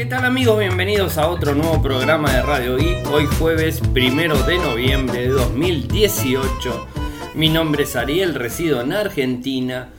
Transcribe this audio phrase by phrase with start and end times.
[0.00, 0.58] ¿Qué tal amigos?
[0.58, 3.06] Bienvenidos a otro nuevo programa de Radio Geek.
[3.12, 6.86] Hoy jueves primero de noviembre de 2018.
[7.34, 9.90] Mi nombre es Ariel, resido en Argentina.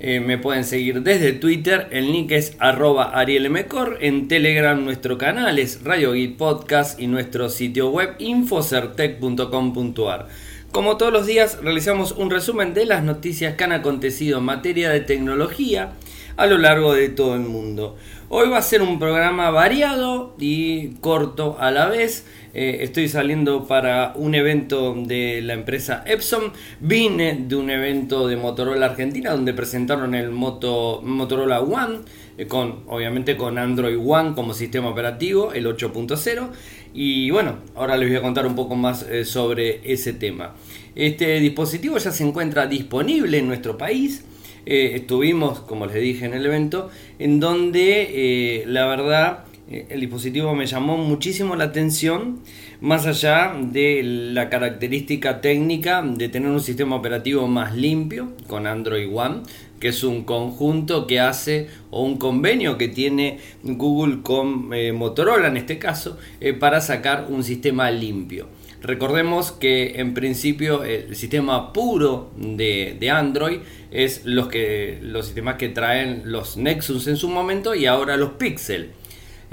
[0.00, 5.58] Eh, me pueden seguir desde Twitter, el nick es arroba arielmcor, en Telegram nuestro canal
[5.58, 10.28] es Radio Geek Podcast y nuestro sitio web infocertec.com.ar.
[10.72, 14.88] Como todos los días realizamos un resumen de las noticias que han acontecido en materia
[14.88, 15.92] de tecnología
[16.36, 17.96] a lo largo de todo el mundo.
[18.34, 22.24] Hoy va a ser un programa variado y corto a la vez.
[22.54, 26.50] Eh, estoy saliendo para un evento de la empresa Epson.
[26.80, 31.98] Vine de un evento de Motorola Argentina donde presentaron el Moto, Motorola One,
[32.38, 36.48] eh, con, obviamente con Android One como sistema operativo, el 8.0.
[36.94, 40.54] Y bueno, ahora les voy a contar un poco más eh, sobre ese tema.
[40.94, 44.24] Este dispositivo ya se encuentra disponible en nuestro país.
[44.64, 50.00] Eh, estuvimos, como les dije en el evento, en donde eh, la verdad eh, el
[50.00, 52.40] dispositivo me llamó muchísimo la atención,
[52.80, 59.08] más allá de la característica técnica de tener un sistema operativo más limpio con Android
[59.12, 59.42] One,
[59.80, 65.56] que es un conjunto que hace o un convenio que tiene Google con Motorola en
[65.56, 66.18] este caso
[66.60, 68.46] para sacar un sistema limpio.
[68.82, 73.60] Recordemos que en principio el sistema puro de, Android
[73.92, 78.30] es los, que, los sistemas que traen los Nexus en su momento y ahora los
[78.32, 78.90] Pixel.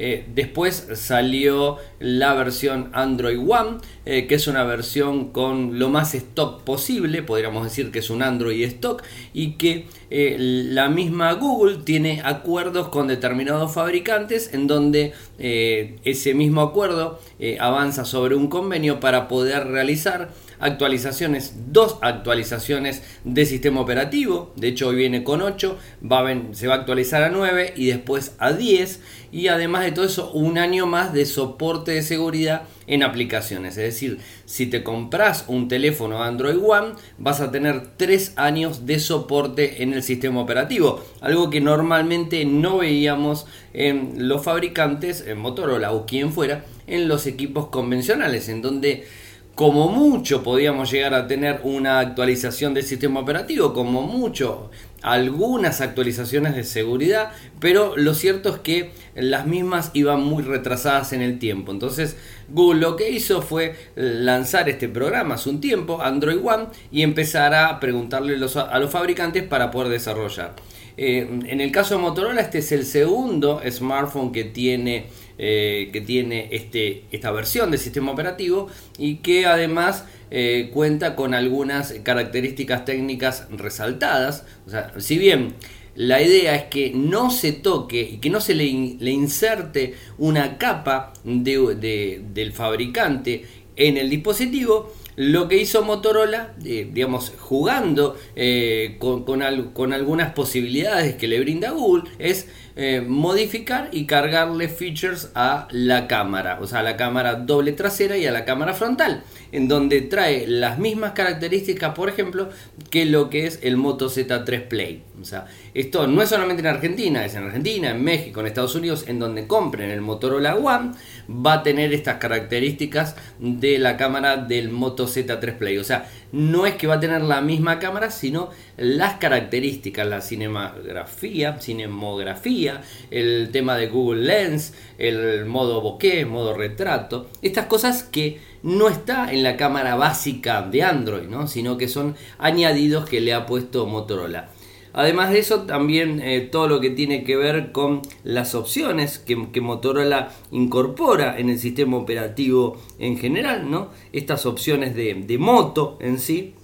[0.02, 6.16] Eh, después salió la versión Android One, eh, que es una versión con lo más
[6.16, 11.80] stock posible, podríamos decir que es un Android stock, y que eh, la misma Google
[11.83, 17.20] tiene acuerdos con determinados fabricantes en donde ese mismo acuerdo
[17.59, 24.52] avanza sobre un convenio para poder realizar actualizaciones, dos actualizaciones de sistema operativo.
[24.55, 26.20] De hecho, hoy viene con 8, va
[26.52, 29.00] se va a actualizar a 9 y después a 10.
[29.32, 33.78] Y además de todo eso, un año más de soporte de seguridad en aplicaciones.
[33.78, 39.00] Es decir, si te compras un teléfono Android One, vas a tener 3 años de
[39.00, 41.04] soporte en el sistema operativo.
[41.22, 47.28] Algo que normalmente no veíamos en los fabricantes, en Motorola o quien fuera, en los
[47.28, 49.06] equipos convencionales, en donde
[49.54, 56.55] como mucho podíamos llegar a tener una actualización del sistema operativo, como mucho algunas actualizaciones
[56.55, 61.71] de seguridad, pero lo cierto es que las mismas iban muy retrasadas en el tiempo.
[61.71, 62.17] Entonces
[62.49, 67.54] Google lo que hizo fue lanzar este programa hace un tiempo, Android One, y empezar
[67.54, 70.55] a preguntarle a los fabricantes para poder desarrollar.
[71.02, 75.05] Eh, en el caso de Motorola, este es el segundo smartphone que tiene,
[75.38, 78.67] eh, que tiene este, esta versión del sistema operativo
[78.98, 84.45] y que además eh, cuenta con algunas características técnicas resaltadas.
[84.67, 85.56] O sea, si bien
[85.95, 91.14] la idea es que no se toque y que no se le, inserte una capa
[91.23, 93.45] del fabricante
[93.76, 101.16] en el dispositivo, lo que hizo Motorola, eh, digamos, jugando eh, con, con, algunas posibilidades
[101.16, 102.48] que le brinda Google, es
[102.82, 108.16] eh, modificar y cargarle features a la cámara, o sea, a la cámara doble trasera
[108.16, 112.48] y a la cámara frontal, en donde trae las mismas características, por ejemplo,
[112.89, 115.04] que lo que es el Moto Z3 Play.
[115.22, 118.76] O sea, esto no es solamente en Argentina, es en Argentina, en México, en Estados
[118.76, 120.92] Unidos, en donde compren el Motorola One,
[121.30, 125.78] va a tener estas características de la cámara del Moto Z3 Play.
[125.78, 130.22] O sea, no es que va a tener la misma cámara, sino las características, la
[130.22, 132.69] cinematografía, cinemografía,
[133.12, 139.31] el tema de Google Lens, el modo bokeh, modo retrato, estas cosas que no está
[139.31, 141.48] en la cámara básica de Android, ¿no?
[141.48, 144.50] sino que son añadidos que le ha puesto Motorola.
[144.92, 149.36] Además de eso, también eh, todo lo que tiene que ver con las opciones que,
[149.62, 153.90] Motorola incorpora en el sistema operativo en general, ¿no?
[154.13, 156.56] Estas opciones de, de moto en sí,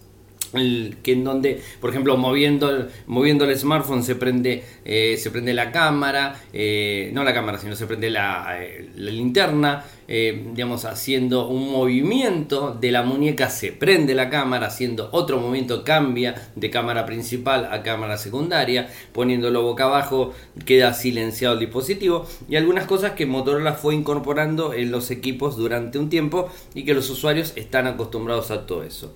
[1.04, 5.54] que en donde, por ejemplo, moviendo el, moviendo el smartphone se prende, eh, se prende
[5.54, 11.72] la cámara, eh, no la cámara, sino se prende la, eh, linterna, digamos, haciendo un
[11.72, 17.68] movimiento de la muñeca se prende la cámara, haciendo otro movimiento cambia de cámara principal
[17.72, 23.74] a cámara secundaria, poniéndolo boca abajo queda silenciado el dispositivo y algunas cosas que Motorola
[23.74, 28.68] fue incorporando en los equipos durante un tiempo y que los usuarios están acostumbrados a
[28.68, 29.14] todo eso.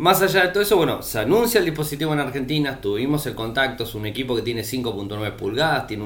[0.00, 3.84] Más allá de todo eso, bueno, se anuncia el dispositivo en Argentina, tuvimos el contacto,
[3.84, 6.04] es un equipo que tiene 5.9 pulgadas, tiene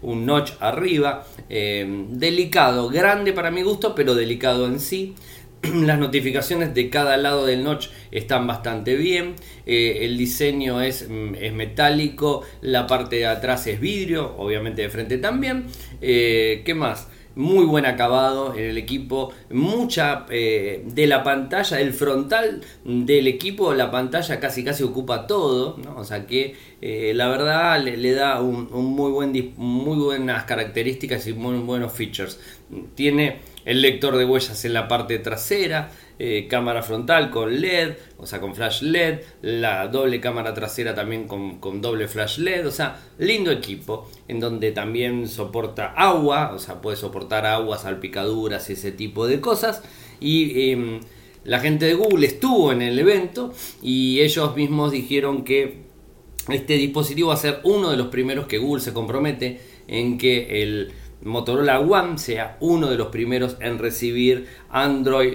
[0.00, 5.16] un, notch arriba, eh, delicado, grande para mi gusto, pero delicado en sí.
[5.74, 9.34] Las notificaciones de cada lado del notch están bastante bien.
[9.66, 12.44] Eh, el diseño es, mm, es, metálico.
[12.60, 14.36] La parte de atrás es vidrio.
[14.38, 15.66] Obviamente de frente también.
[16.00, 17.08] Eh, ¿Qué más?
[17.34, 23.72] Muy buen acabado en el equipo, mucha eh, de la pantalla, el frontal del equipo,
[23.74, 28.68] la pantalla casi casi ocupa todo, o sea que eh, la verdad le, da un,
[28.70, 32.38] muy, buen, muy buenas características y muy buenos features.
[32.94, 35.90] Tiene el lector de huellas en la parte trasera,
[36.22, 41.26] eh, cámara frontal con LED, o sea, con flash LED, la doble cámara trasera también
[41.26, 46.82] con, doble flash LED, o sea, lindo equipo, en donde también soporta agua, o sea,
[46.82, 49.82] puede soportar agua, salpicaduras y ese tipo de cosas.
[50.20, 51.00] Y em,
[51.44, 55.84] la gente de Google estuvo en el evento y ellos mismos dijeron que
[56.50, 59.58] este dispositivo va a ser uno de los primeros que Google se compromete
[59.88, 65.34] en que el Motorola One sea uno de los primeros en recibir Android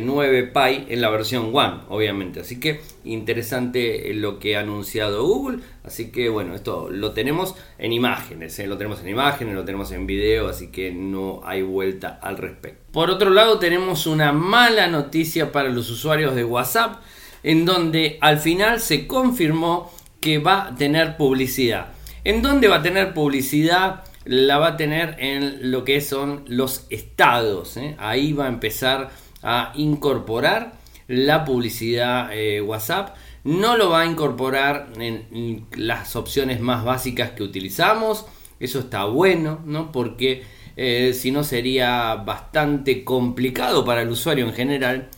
[0.00, 2.40] 9 eh, Pie en la versión One, obviamente.
[2.40, 5.58] Así que interesante lo que ha anunciado Google.
[5.82, 9.90] Así que bueno, esto lo tenemos en imágenes, eh, lo tenemos en imágenes, lo tenemos
[9.92, 12.84] en video, así que no hay vuelta al respecto.
[12.92, 17.02] Por otro lado, tenemos una mala noticia para los usuarios de WhatsApp,
[17.42, 21.88] en donde al final se confirmó que va a tener publicidad.
[22.24, 24.04] ¿En dónde va a tener publicidad?
[24.24, 27.76] La va a tener en lo que son los estados.
[27.76, 27.94] ¿eh?
[27.98, 29.10] Ahí va a empezar
[29.42, 30.74] a incorporar
[31.08, 33.16] la publicidad eh, WhatsApp.
[33.44, 38.24] No lo va a incorporar en las opciones más básicas que utilizamos.
[38.58, 39.92] Eso está bueno, ¿no?
[39.92, 40.44] Porque
[40.76, 45.08] eh, si no sería bastante complicado para el usuario en general.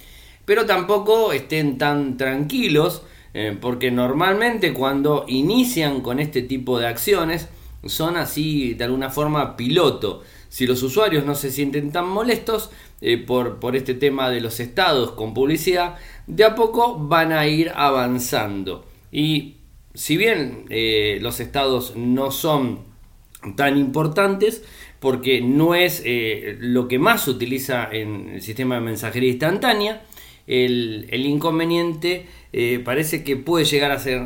[0.45, 3.03] Pero tampoco estén tan tranquilos.
[3.61, 7.51] porque normalmente cuando inician con este tipo de acciones
[7.89, 10.23] son así de alguna forma piloto.
[10.49, 14.59] Si los usuarios no se sienten tan molestos eh, por, por, este tema de los
[14.59, 15.97] estados con publicidad,
[16.27, 18.87] de a poco van a ir avanzando.
[19.13, 19.57] Y
[19.93, 22.81] si bien eh, los estados no son
[23.55, 24.65] tan importantes,
[24.99, 30.03] porque no es eh, lo que más se utiliza en el sistema de mensajería instantánea,
[30.47, 32.27] el, inconveniente
[32.85, 34.23] parece que puede llegar a ser,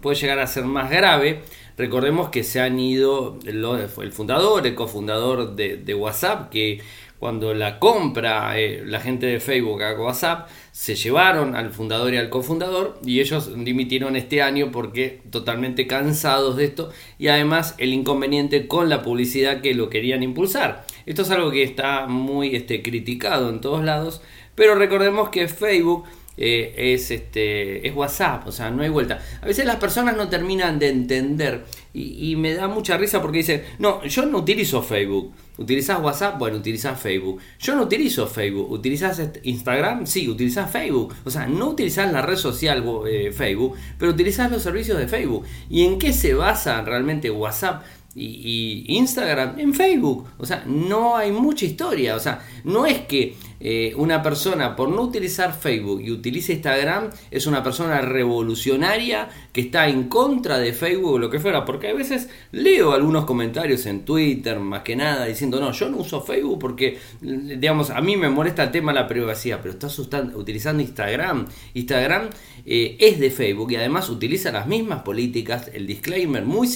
[0.00, 1.40] puede llegar a ser más grave
[1.76, 6.80] Recordemos que se han ido el fundador, el cofundador de, WhatsApp, que
[7.18, 12.18] cuando la compra eh, la gente de Facebook a WhatsApp, se llevaron al fundador y
[12.18, 17.94] al cofundador y ellos dimitieron este año porque totalmente cansados de esto y además el
[17.94, 20.84] inconveniente con la publicidad que lo querían impulsar.
[21.06, 24.20] Esto es algo que está muy este, criticado en todos lados,
[24.54, 26.04] pero recordemos que Facebook
[26.36, 29.20] eh, es, este, es WhatsApp, o sea, no hay vuelta.
[29.40, 33.62] A veces las personas no terminan de entender y, me da mucha risa porque dicen,
[33.78, 35.32] no, yo no utilizo Facebook.
[35.56, 36.38] ¿Utilizas WhatsApp?
[36.38, 37.40] Bueno, utilizas Facebook.
[37.58, 38.70] Yo no utilizo Facebook.
[38.70, 40.06] ¿Utilizas Instagram?
[40.06, 41.14] Sí, utilizas Facebook.
[41.24, 45.46] O sea, no utilizas la red social eh, Facebook, pero utilizas los servicios de Facebook.
[45.70, 47.82] ¿Y en qué se basa realmente WhatsApp?
[48.18, 50.26] y, Instagram en Facebook.
[50.38, 52.16] O sea, no hay mucha historia.
[52.16, 57.10] O sea, no es que eh, una persona por no utilizar Facebook y utilice Instagram
[57.30, 61.88] es una persona revolucionaria que está en contra de Facebook o lo que fuera, porque
[61.88, 66.20] a veces leo algunos comentarios en Twitter más que nada diciendo, no, yo no uso
[66.20, 70.82] Facebook porque, digamos, a mí me molesta el tema de la privacidad, pero estás utilizando
[70.82, 71.46] Instagram.
[71.74, 72.30] Instagram
[72.64, 76.68] eh, es de Facebook y además utiliza las mismas políticas, el disclaimer muy,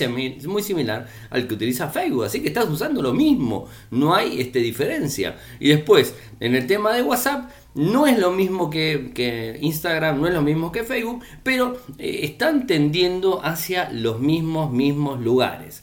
[0.47, 4.61] muy similar al que utiliza Facebook, así que estás usando lo mismo, no hay este,
[4.61, 5.37] diferencia.
[5.59, 10.35] Y después, en el tema de WhatsApp, no es lo mismo que, Instagram, no es
[10.35, 15.83] lo mismo que Facebook, pero eh, están tendiendo hacia los mismos, mismos lugares.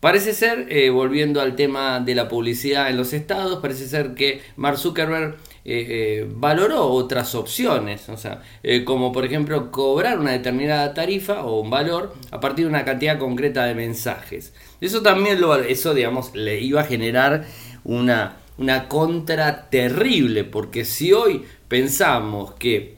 [0.00, 4.42] Parece ser, eh, volviendo al tema de la publicidad en los estados, parece ser que
[4.56, 8.42] Mark Zuckerberg eh, valoró otras opciones, o sea,
[8.84, 13.20] como por ejemplo cobrar una determinada tarifa o un valor a partir de una cantidad
[13.20, 14.52] concreta de mensajes.
[14.80, 17.44] Eso también lo, eso digamos, le iba a generar
[17.84, 22.97] una una contra terrible, porque si hoy pensamos que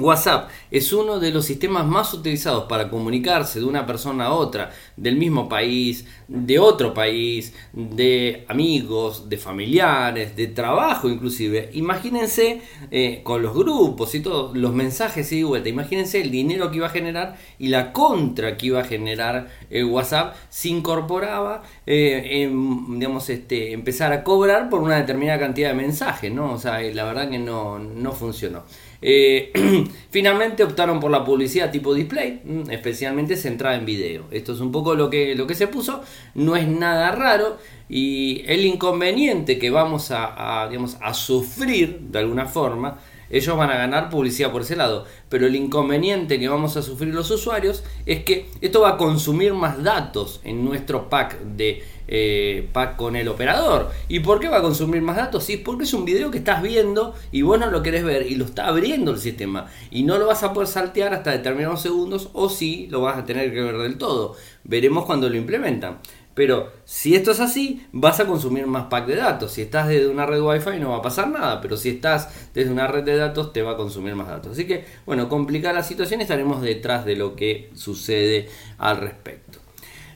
[0.00, 4.70] WhatsApp es uno de los sistemas más utilizados para comunicarse de una persona a otra,
[4.96, 11.70] del mismo país, de otro país, de amigos, de familiares, de trabajo inclusive.
[11.74, 16.78] Imagínense eh, con los grupos y todos los mensajes y vuelta, imagínense el dinero que
[16.78, 22.50] iba a generar y la contra que iba a generar eh, WhatsApp si incorporaba, eh,
[22.88, 26.52] digamos, este, empezar a cobrar por una determinada cantidad de mensajes, ¿no?
[26.52, 28.64] O sea, la verdad que no, no funcionó.
[29.02, 29.52] Eh,
[30.10, 34.24] finalmente optaron por la publicidad tipo display, mm, especialmente centrada en video.
[34.30, 36.02] Esto es un poco lo que, lo que se puso,
[36.34, 42.46] no es nada raro y el inconveniente que vamos a, digamos, a sufrir de alguna
[42.46, 42.98] forma
[43.32, 45.06] ellos van a ganar publicidad por ese lado.
[45.28, 49.54] Pero el inconveniente que vamos a sufrir los usuarios es que esto va a consumir
[49.54, 53.90] más datos en nuestro pack de eh, pack con el operador.
[54.06, 55.44] ¿Y por qué va a consumir más datos?
[55.44, 58.34] Sí, porque es un video que estás viendo y vos no lo querés ver y
[58.34, 59.66] lo está abriendo el sistema.
[59.90, 63.24] Y no lo vas a poder saltear hasta determinados segundos o sí lo vas a
[63.24, 64.36] tener que ver del todo.
[64.64, 66.00] Veremos cuando lo implementan.
[66.34, 69.52] Pero si esto es así, vas a consumir más pack de datos.
[69.52, 72.70] Si estás desde una red Wi-Fi no va a pasar nada, pero si estás desde
[72.70, 74.52] una red de datos te va a consumir más datos.
[74.52, 78.48] Así que, bueno, complicar la situación estaremos detrás de lo que sucede
[78.78, 79.58] al respecto.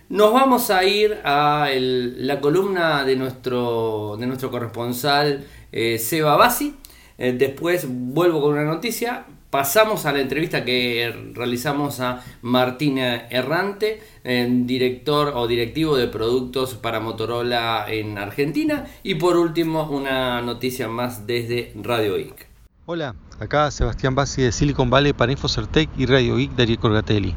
[0.09, 6.77] Nos vamos a ir a la columna de nuestro, de nuestro corresponsal eh, Seba Bassi.
[7.19, 14.03] Eh, después vuelvo con una noticia, pasamos a la entrevista que realizamos a Martina Errante,
[14.23, 18.85] director o directivo de productos para Motorola en Argentina.
[19.03, 22.47] Y por último, una noticia más desde Radio Geek.
[22.85, 27.35] Hola, acá Sebastián Bassi de Silicon Valley para Infocertec y Radio Geek, Darío Corgatelli.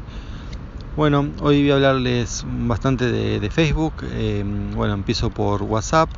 [0.96, 3.94] Bueno, hoy voy a hablarles bastante de, Facebook.
[4.12, 6.10] Eh, bueno, empiezo por WhatsApp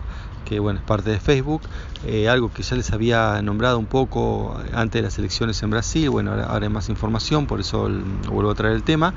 [0.44, 1.62] que bueno, es parte de Facebook,
[2.06, 6.10] eh, algo que ya les había nombrado un poco antes de las elecciones en Brasil,
[6.10, 7.88] bueno, ahora, hay más información, por eso
[8.30, 9.14] vuelvo a traer el tema,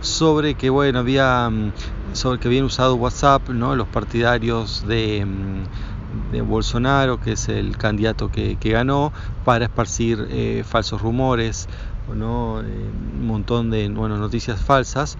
[0.00, 1.72] sobre que bueno, había mm,
[2.12, 3.74] sobre que habían usado WhatsApp, ¿no?
[3.74, 9.12] los partidarios de, mm, de Bolsonaro, que es el candidato que, ganó,
[9.44, 11.68] para esparcir eh, falsos rumores,
[12.14, 12.60] ¿no?
[12.60, 15.16] Eh, un montón de bueno, noticias falsas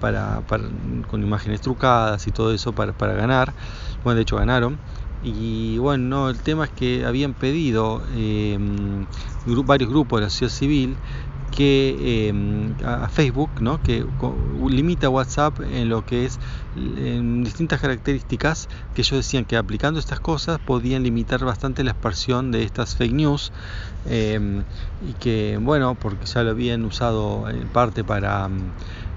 [0.00, 0.42] para,
[1.08, 3.54] con imágenes trucadas y todo eso para, para ganar.
[4.02, 4.78] Bueno, de hecho ganaron.
[5.24, 9.06] Y bueno, el tema es que habían pedido em,
[9.64, 10.96] varios grupos de la sociedad civil
[11.50, 13.80] que em, a Facebook, ¿no?
[13.82, 14.04] que
[14.68, 16.38] limita WhatsApp en lo que es
[16.74, 22.64] distintas características que ellos decían que aplicando estas cosas podían limitar bastante la expansión de
[22.64, 23.52] estas fake news
[24.06, 24.64] em,
[25.00, 28.50] y que bueno porque ya lo habían usado en parte para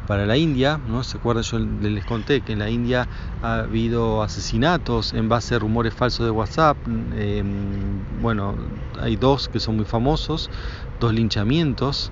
[0.07, 1.03] para la India, ¿no?
[1.03, 1.43] ¿Se acuerdan?
[1.43, 3.07] Yo les conté que en la India
[3.43, 6.77] ha habido asesinatos en base a rumores falsos de WhatsApp.
[7.15, 8.55] Em, bueno,
[8.99, 10.49] hay dos que son muy famosos,
[10.99, 12.11] dos linchamientos.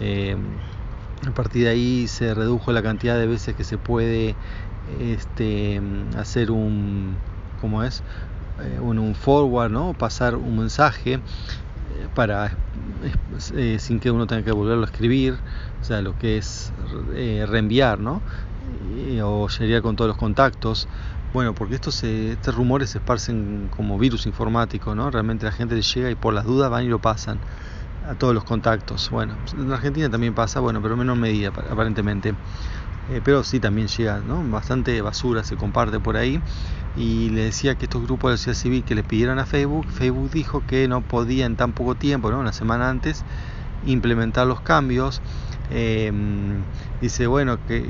[0.00, 0.38] Em,
[1.26, 4.34] a partir de ahí se redujo la cantidad de veces que se puede
[5.00, 5.80] este,
[6.18, 7.16] hacer un,
[7.60, 8.02] ¿cómo es?
[8.60, 9.92] Eh, un, forward, ¿no?
[9.92, 11.20] Pasar un mensaje
[12.14, 12.52] para
[13.54, 15.38] eh, sin que uno tenga que volverlo a escribir,
[15.80, 16.72] o sea, lo que es
[17.14, 18.22] eh, reenviar, ¿no?
[19.22, 20.88] o sería con todos los contactos.
[21.32, 25.10] Bueno, porque estos, estos rumores se esparcen como virus informático, ¿no?
[25.10, 27.38] Realmente la gente llega y por las dudas van y lo pasan
[28.08, 29.10] a todos los contactos.
[29.10, 32.34] Bueno, en Argentina también pasa, bueno, pero en medida aparentemente.
[33.10, 34.42] Eh, pero sí también llega, ¿no?
[34.50, 36.40] Bastante basura se comparte por ahí
[36.96, 39.86] y le decía que estos grupos de la sociedad civil que le pidieron a Facebook,
[39.86, 42.40] Facebook dijo que no podía en tan poco tiempo, ¿no?
[42.40, 43.22] una semana antes,
[43.86, 45.20] implementar los cambios.
[45.70, 46.62] Em,
[47.00, 47.84] dice, bueno, que,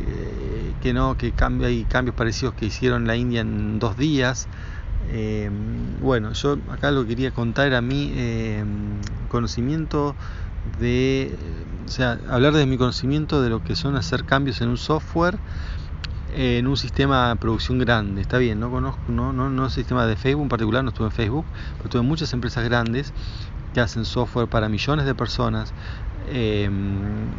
[0.82, 4.48] que no, que cambio, hay cambios parecidos que hicieron la India en dos días.
[5.12, 10.16] Em, bueno, yo acá lo que quería contar era mi em, conocimiento
[10.78, 11.36] de,
[11.86, 15.38] o sea, hablar de mi conocimiento de lo que son hacer cambios en un software
[16.36, 18.20] en un sistema de producción grande.
[18.20, 21.12] Está bien, no conozco, no, no, no sistema de Facebook en particular, no estuve en
[21.12, 21.46] Facebook,
[21.78, 23.12] pero tuve muchas empresas grandes
[23.72, 25.72] que hacen software para millones de personas.
[26.28, 26.68] Eh,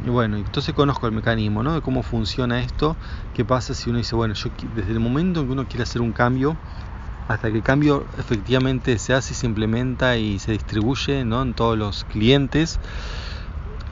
[0.05, 1.73] y bueno, entonces conozco el mecanismo, ¿no?
[1.73, 2.95] De cómo funciona esto,
[3.33, 6.01] qué pasa si uno dice, bueno, yo desde el momento en que uno quiere hacer
[6.01, 6.57] un cambio,
[7.27, 11.41] hasta que el cambio efectivamente se hace, se implementa y se distribuye ¿no?
[11.41, 12.79] en todos los clientes,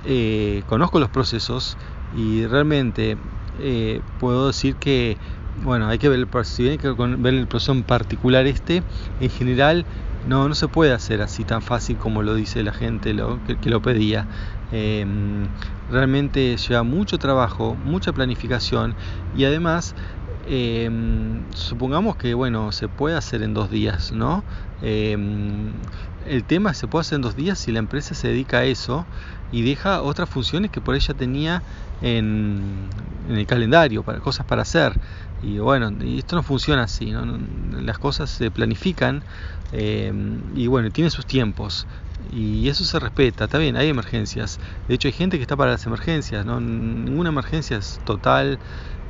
[0.05, 1.77] eh, conozco los procesos
[2.15, 3.17] y realmente
[3.59, 5.17] eh, puedo decir que,
[5.63, 8.83] bueno, hay que ver el, si hay que ver el proceso en particular este,
[9.19, 9.85] en general
[10.27, 13.69] no, no se puede hacer así tan fácil como lo dice la gente lo, que,
[13.69, 14.27] lo pedía.
[14.71, 15.47] Em,
[15.91, 18.95] realmente lleva mucho trabajo, mucha planificación
[19.37, 19.95] y además
[20.47, 24.43] em, supongamos que bueno se puede hacer en dos días, ¿no?
[24.81, 25.71] Em,
[26.27, 29.05] el tema se puede hacer en dos días si la empresa se dedica a eso
[29.51, 31.63] y deja otras funciones que por ella tenía
[32.01, 32.89] en,
[33.29, 34.93] el calendario, para cosas para hacer.
[35.43, 37.13] Y bueno, y esto no funciona así,
[37.81, 39.21] las cosas se planifican
[39.71, 40.11] eh,
[40.55, 41.87] y bueno, tienen sus tiempos.
[42.33, 44.59] Y eso se respeta, está bien, hay emergencias.
[44.87, 46.59] De hecho, hay gente que está para las emergencias, ¿no?
[46.59, 48.57] Ninguna emergencia es total,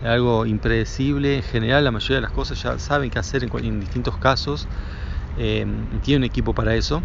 [0.06, 1.38] algo impredecible.
[1.38, 4.68] En general, la mayoría de las cosas ya saben qué hacer en, distintos casos.
[5.38, 5.66] Eh,
[6.04, 7.02] tiene un equipo para eso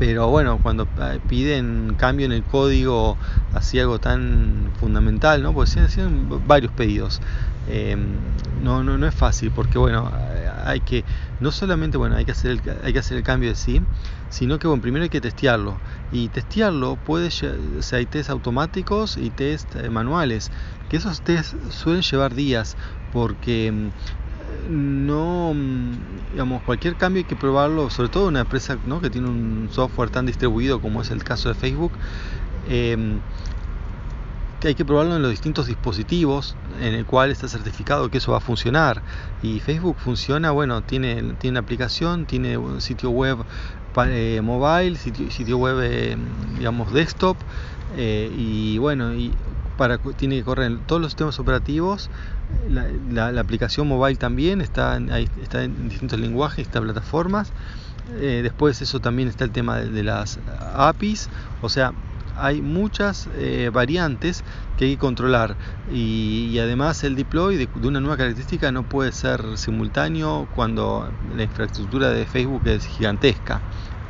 [0.00, 3.18] pero bueno, cuando eh, piden cambio en el código,
[3.52, 5.52] así algo tan fundamental, ¿no?
[5.52, 7.20] Porque se hacen varios pedidos.
[7.68, 7.98] Eh,
[8.64, 10.10] no, no, no es fácil, porque bueno,
[10.64, 11.04] hay que,
[11.40, 13.82] no solamente, bueno, hay que hacer el, hay que hacer el cambio de sí,
[14.30, 15.76] sino que bueno, primero hay que testearlo.
[16.12, 20.50] Y testearlo puede, o hay test automáticos y test manuales,
[20.90, 22.76] que esos test suelen llevar días,
[23.12, 23.72] porque
[24.68, 25.92] no, mm,
[26.32, 30.26] digamos, cualquier cambio hay que probarlo, sobre todo una empresa que tiene un software tan
[30.26, 31.92] distribuido como es el caso de Facebook,
[34.60, 38.32] que hay que probarlo en los distintos dispositivos en el cual está certificado que eso
[38.32, 39.02] va a funcionar.
[39.42, 43.38] Y Facebook funciona, bueno, tiene, tiene aplicación, tiene un sitio web
[44.06, 46.16] eh, mobile, sitio, sitio web, eh,
[46.58, 47.36] digamos, desktop,
[47.96, 49.32] eh, y bueno, y
[49.80, 52.10] para, tiene que correr en todos los sistemas operativos
[52.68, 55.00] la, aplicación mobile también está,
[55.42, 57.50] está en distintos lenguajes, está plataformas.
[58.18, 60.38] Eh, después eso también está el tema de, las
[60.74, 61.30] APIs,
[61.62, 61.94] o sea,
[62.36, 64.44] hay muchas eh, variantes
[64.76, 65.56] que hay que controlar
[65.90, 72.10] y, además el deploy de, una nueva característica no puede ser simultáneo cuando la infraestructura
[72.10, 73.62] de Facebook es gigantesca.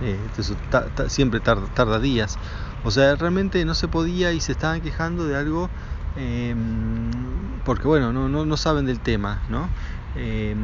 [0.02, 0.18] Eh,
[1.06, 2.38] siempre tarda, tarda, días.
[2.84, 5.68] O sea, realmente no se podía y se estaban quejando de algo
[6.16, 7.10] em,
[7.64, 9.68] porque bueno, no, no, no saben del tema, ¿no?
[10.16, 10.54] Eh,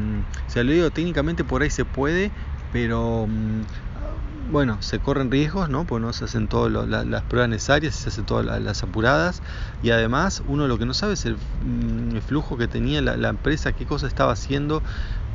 [0.47, 2.31] o sea, lo digo, técnicamente por ahí se puede,
[2.73, 5.85] pero mm, bueno, se corren riesgos, ¿no?
[5.85, 9.41] Pues no se hacen todas las pruebas necesarias, se hacen todas las, apuradas
[9.83, 13.73] y además uno lo que no sabe es el, mm, flujo que tenía la, empresa,
[13.73, 14.81] qué cosa estaba haciendo,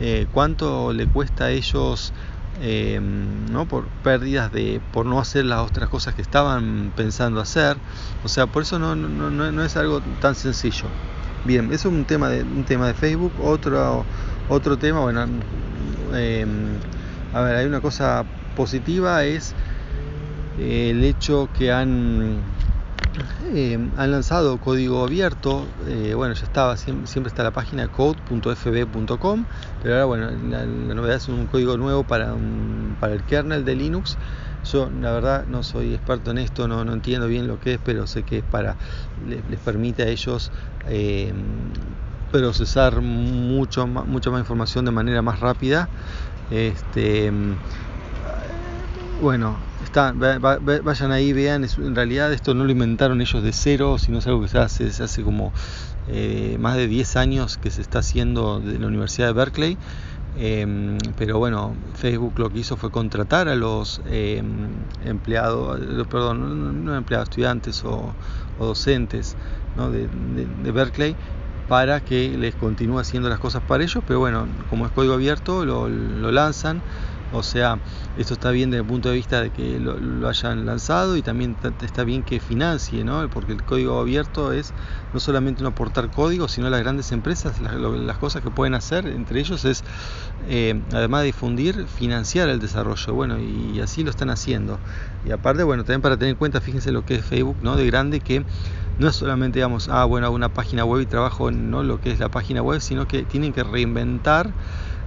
[0.00, 2.12] eh, cuánto le cuesta a ellos
[2.60, 3.66] eh, ¿no?
[3.66, 7.76] por pérdidas de por no hacer las otras cosas que estaban pensando hacer
[8.24, 10.86] o sea por eso no, no, no es algo tan sencillo
[11.44, 13.32] Bien, eso es un tema de, un tema de Facebook.
[13.42, 14.04] Otro,
[14.48, 15.26] otro tema, bueno,
[16.14, 16.48] em,
[17.34, 19.52] a ver, hay una cosa positiva, es
[20.60, 22.42] el hecho que han,
[23.52, 25.66] em, han lanzado código abierto.
[25.88, 29.44] Eh, bueno, ya estaba, siempre, está la página code.fb.com,
[29.82, 32.34] pero ahora, bueno, la, novedad es un código nuevo para,
[33.00, 34.16] para el kernel de Linux
[34.70, 37.80] yo la verdad no soy experto en esto, no, no entiendo bien lo que es,
[37.84, 38.76] pero sé que es para,
[39.26, 40.52] les, permite a ellos
[40.88, 41.32] eh,
[42.30, 45.88] procesar mucho, mucha más información de manera más rápida.
[46.50, 47.32] Este,
[49.20, 54.18] bueno, está, vayan ahí, vean, en realidad esto no lo inventaron ellos de cero, sino
[54.18, 55.52] es algo que se hace, se hace como
[56.08, 59.78] eh, más de 10 años que se está haciendo de la Universidad de Berkeley.
[60.38, 64.68] Em, pero bueno, Facebook lo que hizo fue contratar a los em,
[65.04, 68.14] empleados, eh, perdón, no empleados, estudiantes o,
[68.58, 69.36] docentes
[69.76, 71.16] de, Berkeley
[71.68, 75.64] para que les continúe haciendo las cosas para ellos, pero bueno, como es código abierto,
[75.64, 76.80] lo, lo lanzan
[77.32, 77.78] o sea,
[78.18, 81.56] esto está bien desde el punto de vista de que lo, hayan lanzado y también
[81.82, 83.28] está bien que financie, ¿no?
[83.30, 84.72] Porque el código abierto es
[85.12, 89.40] no solamente no aportar código, sino las grandes empresas, las, cosas que pueden hacer, entre
[89.40, 89.82] ellos es,
[90.48, 93.14] eh, además de difundir, financiar el desarrollo.
[93.14, 94.78] Bueno, y, así lo están haciendo.
[95.24, 97.76] Y aparte, bueno, también para tener en cuenta, fíjense lo que es Facebook, ¿no?
[97.76, 98.44] De grande que
[98.98, 101.82] no es solamente, digamos, ah, bueno, hago una página web y trabajo en ¿no?
[101.82, 104.52] lo que es la página web, sino que tienen que reinventar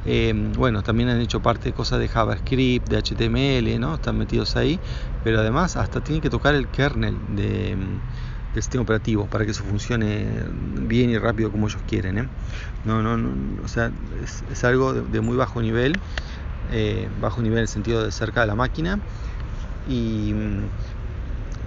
[0.08, 3.96] Em, bueno, también han hecho parte de cosas de JavaScript, de HTML, ¿no?
[3.96, 4.80] Están metidos ahí,
[5.24, 7.76] pero además hasta tienen que tocar el kernel de,
[8.56, 10.28] del sistema operativo para que eso funcione
[10.88, 12.30] bien y rápido como ellos quieren, ¿eh?
[12.86, 13.92] No, no, o sea,
[14.52, 15.96] es, algo de, muy bajo nivel,
[16.72, 19.00] eh, bajo nivel en el sentido de cerca de la máquina
[19.90, 20.36] y,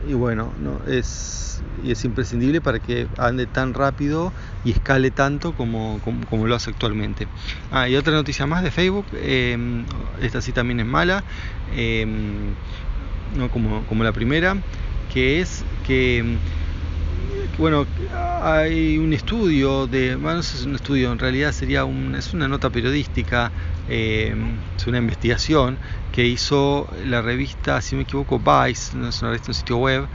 [0.09, 1.48] y bueno, no es
[1.85, 4.33] y es imprescindible para que ande tan rápido
[4.65, 7.27] y escale tanto como, como, lo hace actualmente.
[7.71, 9.85] Ah, y otra noticia más de Facebook, em,
[10.21, 11.25] esta sí también es mala,
[11.77, 12.53] em,
[13.37, 14.57] no como, como la primera,
[15.13, 16.39] que es que
[17.59, 17.87] bueno,
[18.41, 22.47] hay un estudio de, bueno, no es un estudio, en realidad sería un, es una
[22.47, 23.51] nota periodística,
[23.89, 25.77] em, es una investigación
[26.13, 29.77] que hizo la revista, si no me equivoco, Vice, no es una revista, un sitio
[29.79, 30.07] web,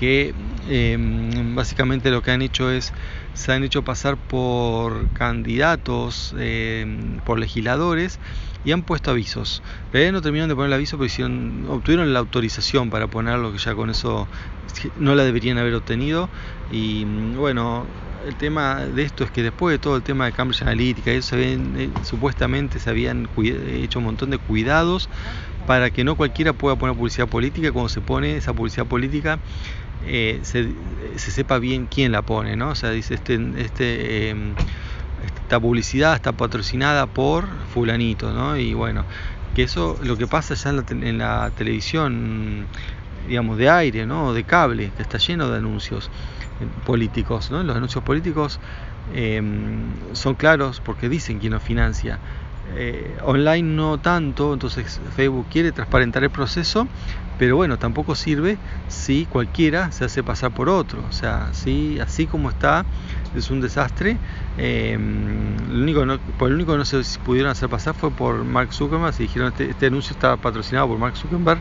[0.00, 0.34] que
[0.70, 2.92] em, básicamente lo que han hecho es,
[3.34, 8.18] se han hecho pasar por candidatos, em, por legisladores
[8.64, 9.62] y han puesto avisos.
[9.92, 13.58] Pero no terminaron de poner el aviso, pero hicieron, obtuvieron la autorización para ponerlo, que
[13.58, 14.26] ya con eso
[14.98, 16.30] no la deberían haber obtenido.
[16.72, 17.04] Y
[17.36, 17.84] bueno,
[18.26, 21.26] el tema de esto es que después de todo el tema de Cambridge Analytica, ellos
[21.26, 25.10] se eh, supuestamente se habían hecho un montón de cuidados
[25.66, 27.70] para que no cualquiera pueda poner publicidad política.
[27.70, 29.38] Cuando se pone esa publicidad política,
[30.06, 30.68] eh, se,
[31.18, 32.70] sepa bien quién la pone, ¿no?
[32.70, 34.54] O sea, dice, este, este, em,
[35.42, 38.56] esta publicidad está patrocinada por fulanito, ¿no?
[38.56, 39.04] Y bueno,
[39.54, 42.66] que eso lo que pasa ya en la, televisión,
[43.28, 44.32] digamos, de aire, ¿no?
[44.32, 46.06] de cable, que está lleno de anuncios
[46.60, 47.62] eh, políticos, ¿no?
[47.62, 48.60] Los anuncios políticos
[49.14, 49.82] em,
[50.12, 52.18] son claros porque dicen quién los financia.
[52.76, 56.86] Eh, online no tanto, entonces Facebook quiere transparentar el proceso,
[57.38, 61.02] pero bueno, tampoco sirve si cualquiera se hace pasar por otro.
[61.08, 62.84] O sea, si así como está,
[63.34, 64.18] es un desastre.
[64.58, 64.98] Eh,
[65.70, 68.72] lo único no, por el único que no se pudieron hacer pasar fue por Mark
[68.72, 69.14] Zuckerberg.
[69.14, 71.60] Si dijeron este, este anuncio estaba patrocinado por Mark Zuckerberg,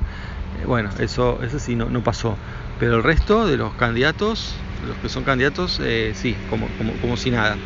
[0.62, 2.38] eh, bueno, eso, eso sí no, no pasó.
[2.80, 4.56] Pero el resto de los candidatos,
[4.88, 7.58] los que son candidatos, eh, sí, como, como, como si nada.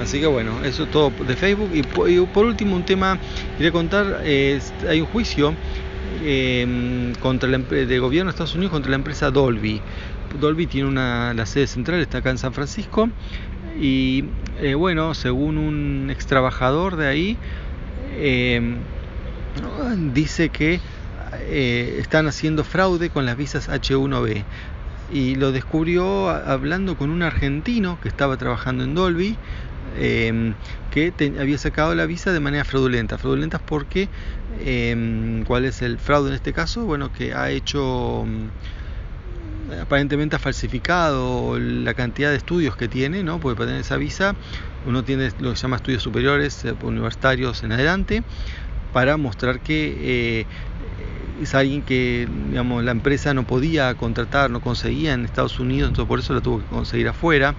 [0.00, 1.70] Así que bueno, eso es todo de Facebook.
[1.74, 3.18] Y por, último, un tema
[3.56, 5.54] quería contar: hay un juicio
[6.22, 9.80] eh, contra de gobierno de Estados Unidos contra la empresa Dolby.
[10.38, 13.10] Dolby tiene una, la sede central, está acá en San Francisco.
[13.80, 14.24] Y
[14.60, 17.38] eh, bueno, según un ex trabajador de ahí,
[18.18, 18.76] em,
[20.12, 20.80] dice que
[21.42, 24.44] eh, están haciendo fraude con las visas H1B.
[25.12, 29.36] Y lo descubrió hablando con un argentino que estaba trabajando en Dolby
[29.98, 30.54] Em,
[30.90, 33.18] que había sacado la visa de manera fraudulenta.
[33.18, 34.08] Fraudulentas porque,
[34.64, 36.84] em, ¿cuál es el fraude en este caso?
[36.84, 43.38] Bueno, que ha hecho, mm, aparentemente ha falsificado la cantidad de estudios que tiene, ¿no?
[43.40, 44.34] Porque para tener esa visa
[44.86, 48.22] uno tiene lo que se llama estudios superiores, eh, universitarios en adelante,
[48.92, 50.40] para mostrar que...
[50.40, 50.46] Eh,
[51.42, 56.06] es alguien que digamos, la empresa no podía contratar, no conseguía en Estados Unidos, entonces
[56.06, 57.54] por eso la tuvo que conseguir afuera.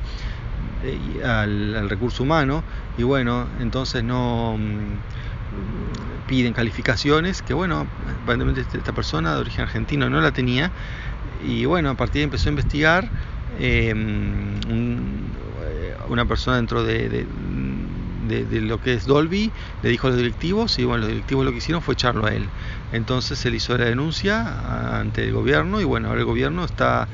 [0.83, 2.63] Eh, al, recurso humano
[2.97, 7.85] y bueno, entonces no mm, piden calificaciones que bueno,
[8.23, 10.71] aparentemente este, esta persona de origen argentino no la tenía
[11.47, 13.09] y bueno, a partir de ahí empezó a investigar
[13.59, 19.51] em, eh, una persona dentro de, de, lo que es Dolby
[19.83, 22.31] le dijo a los directivos y bueno, los directivos lo que hicieron fue echarlo a
[22.31, 22.45] él.
[22.91, 27.07] Entonces se le hizo la denuncia ante el gobierno y bueno, ahora el gobierno está,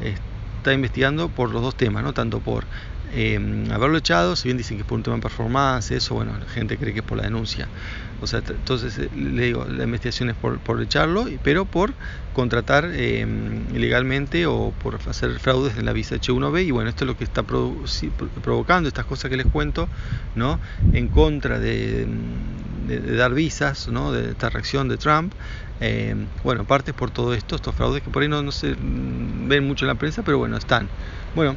[0.00, 2.12] está investigando por los dos temas, ¿no?
[2.12, 2.64] tanto por
[3.14, 3.38] eh,
[3.70, 6.46] haberlo echado, si bien dicen que es por un tema de performance, eso, bueno, la
[6.46, 7.68] gente cree que es por la denuncia.
[8.22, 11.92] O sea, entonces eh, le digo, la investigación es por, por echarlo, pero por
[12.32, 13.26] contratar eh,
[13.74, 16.66] ilegalmente o por hacer fraudes en la visa H1B.
[16.66, 19.88] Y bueno, esto es lo que está provocando estas cosas que les cuento,
[20.36, 20.58] ¿no?
[20.92, 22.06] En contra de,
[23.16, 24.12] dar visas, ¿no?
[24.12, 25.32] De esta reacción de Trump.
[25.80, 29.66] Eh, bueno, parte por todo esto, estos fraudes que por ahí no, no se ven
[29.66, 30.88] mucho en la prensa, pero bueno, están.
[31.34, 31.56] Bueno,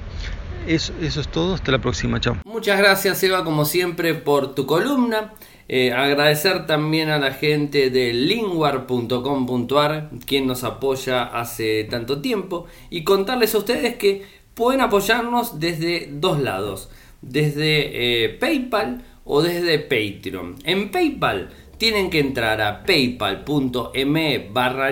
[0.67, 2.37] eso, es todo, hasta la próxima, chao.
[2.45, 5.33] Muchas gracias Eva como siempre por tu columna.
[5.67, 13.03] Eh, agradecer también a la gente de linguar.com.ar, quien nos apoya hace tanto tiempo, y
[13.03, 14.23] contarles a ustedes que
[14.53, 16.89] pueden apoyarnos desde dos lados,
[17.21, 20.55] desde eh, PayPal o desde Patreon.
[20.63, 24.91] En PayPal tienen que entrar a paypal.me barra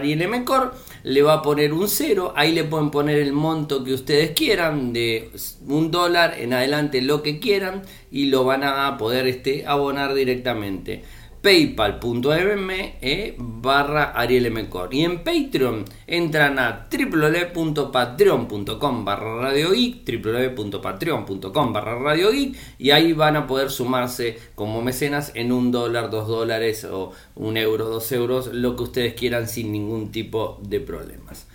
[1.03, 4.93] le va a poner un cero, ahí le pueden poner el monto que ustedes quieran,
[4.93, 5.31] de
[5.67, 11.03] un dólar en adelante lo que quieran y lo van a poder este, abonar directamente
[11.43, 22.55] paypal.me e barra arielmcor y en Patreon entran a www.patreon.com barra www.patreon.com barra radio y
[22.91, 27.89] ahí van a poder sumarse como mecenas en un dólar, dos dólares o un euro,
[27.89, 31.45] dos euros, lo que ustedes quieran sin ningún tipo de problemas.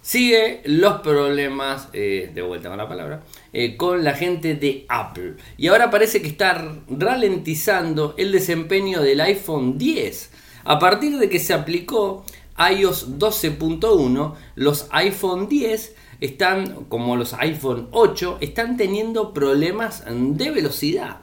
[0.00, 5.34] Sigue los problemas, eh, de vuelta con la palabra, eh, con la gente de Apple.
[5.56, 10.30] Y ahora parece que está ralentizando el desempeño del iPhone 10.
[10.64, 12.24] A partir de que se aplicó
[12.58, 21.18] iOS 12.1, los iPhone 10 están, como los iPhone 8, están teniendo problemas de velocidad.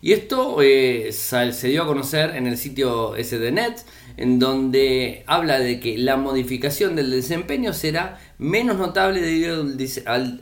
[0.00, 3.84] Y esto eh, se dio a conocer en el sitio SDNet,
[4.18, 9.64] en donde habla de que la modificación del desempeño será menos notable debido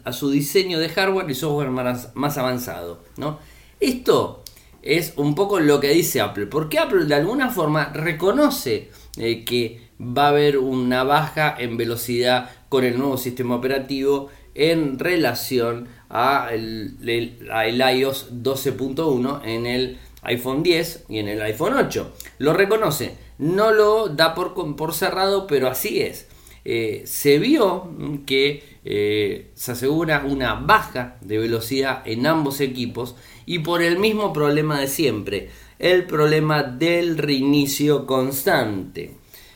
[0.02, 3.02] a su diseño de hardware y software más, avanzado.
[3.18, 3.38] ¿no?
[3.78, 4.42] Esto
[4.80, 9.90] es un poco lo que dice Apple, porque Apple de alguna forma reconoce eh, que
[10.00, 16.48] va a haber una baja en velocidad con el nuevo sistema operativo en relación a
[16.50, 22.12] el, iOS 12.1 en el iPhone 10 y en el iPhone 8.
[22.38, 26.28] Lo reconoce, no lo da por, por cerrado, pero así es.
[26.64, 27.88] Eh, se vio
[28.26, 33.14] que eh, se asegura una baja de velocidad en ambos equipos
[33.46, 39.12] y por el mismo problema de siempre, el problema del reinicio constante.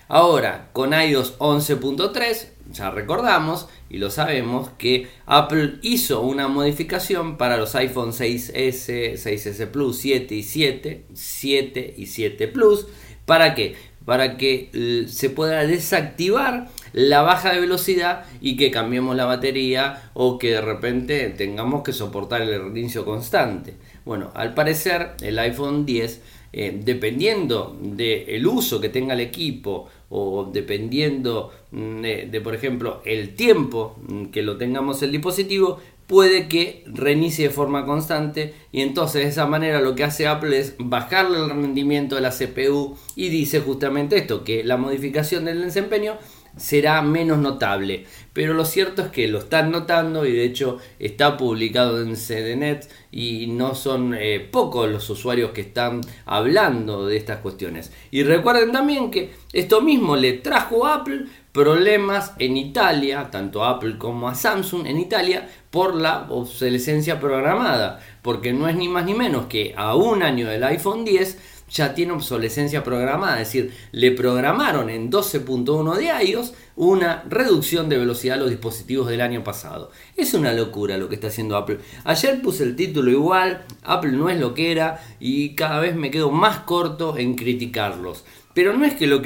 [0.07, 7.57] Ahora, con iOS 11.3, ya recordamos y lo sabemos que Apple hizo una modificación para
[7.57, 12.87] los iPhone 6S, 6S Plus, 7 y 7, 7 y 7 Plus.
[13.27, 13.77] ¿Para qué?
[14.05, 20.11] para que eh, se pueda desactivar la baja de velocidad y que cambiemos la batería
[20.15, 23.75] o que de repente tengamos que soportar el reinicio constante.
[24.05, 30.51] Bueno, al parecer el iPhone 10, eh, dependiendo del uso que tenga el equipo o
[30.53, 36.83] dependiendo mm, de, por ejemplo, el tiempo mm, que lo tengamos el dispositivo, puede que
[36.87, 41.39] reinicie de forma constante y entonces de esa manera lo que hace Apple es bajarle
[41.39, 46.19] el rendimiento de la CPU y dice justamente esto, que la modificación del desempeño
[46.57, 48.07] será menos notable.
[48.33, 52.89] Pero lo cierto es que lo están notando y de hecho está publicado en CDNet
[53.11, 57.93] y no son eh, pocos los usuarios que están hablando de estas cuestiones.
[58.11, 63.71] Y recuerden también que esto mismo le trajo a Apple problemas en Italia, tanto a
[63.71, 68.01] Apple como a Samsung en Italia, por la obsolescencia programada.
[68.23, 71.95] Porque no es ni más ni menos que a un año del iPhone 10 ya
[71.95, 78.37] tiene obsolescencia programada, es decir, le programaron en 12.1 de iOS una reducción de velocidad
[78.37, 79.91] a los dispositivos del año pasado.
[80.17, 81.79] Es una locura lo que está haciendo Apple.
[82.05, 86.11] Ayer puse el título igual, Apple no es lo que era y cada vez me
[86.11, 88.25] quedo más corto en criticarlos.
[88.53, 89.21] Pero no es que los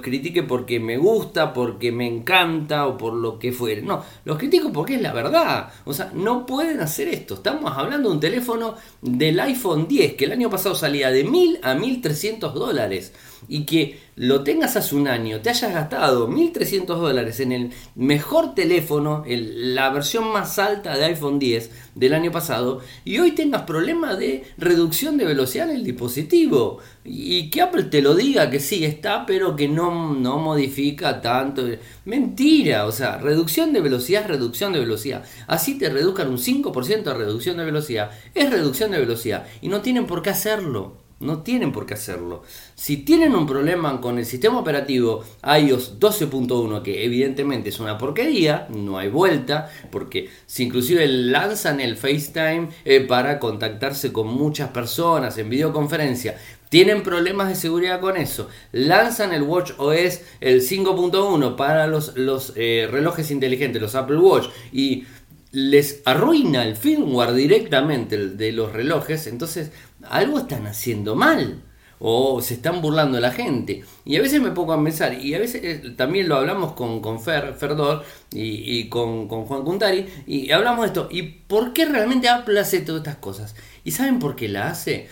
[0.00, 3.82] critique porque me gusta, porque me encanta o por lo que fuere.
[3.82, 5.70] No, los critico porque es la verdad.
[5.84, 7.34] O sea, no pueden hacer esto.
[7.34, 11.60] Estamos hablando de un teléfono del iPhone 10 que el año pasado salía de 1000
[11.62, 13.12] a 1300 dólares
[13.50, 18.54] y que lo tengas hace un año, te hayas gastado 1.300 dólares en el mejor
[18.54, 24.18] teléfono, la versión más alta de iPhone 10 del año pasado, y hoy tengas problemas
[24.18, 26.78] de reducción de velocidad en el dispositivo.
[27.02, 31.66] Y que Apple te lo diga que sí está, pero que no, no modifica tanto.
[32.04, 35.24] Mentira, o sea, reducción de velocidad es reducción de velocidad.
[35.48, 39.46] Así te reduzcan un 5% de reducción de velocidad, es reducción de velocidad.
[39.60, 40.99] Y no tienen por qué hacerlo.
[41.20, 42.42] No tienen por qué hacerlo.
[42.74, 48.66] Si tienen un problema con el sistema operativo iOS 12.1, que evidentemente es una porquería,
[48.70, 55.36] no hay vuelta, porque si inclusive lanzan el FaceTime eh, para contactarse con muchas personas
[55.36, 56.38] en videoconferencia,
[56.70, 58.48] tienen problemas de seguridad con eso.
[58.72, 62.14] Lanzan el Watch OS el 5.1 para los,
[62.56, 65.04] eh, relojes inteligentes, los Apple Watch, y
[65.52, 69.72] les arruina el firmware directamente de los relojes, entonces
[70.08, 71.62] algo están haciendo mal
[72.02, 73.84] o se están burlando de la gente.
[74.06, 77.00] Y a veces me pongo a pensar, y a veces eh, también lo hablamos con,
[77.00, 82.30] con Fer, Ferdor y, con, Juan Cuntari, y hablamos de esto, ¿y por qué realmente
[82.30, 83.54] Apple hace todas estas cosas?
[83.84, 85.08] ¿Y saben por qué la hace?